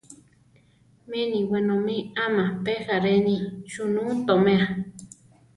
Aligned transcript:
Mini 1.09 1.39
wenómi 1.51 1.95
ama 2.25 2.45
pe 2.63 2.73
járeni 2.85 3.35
sunú 3.71 4.03
toméa. 4.25 4.65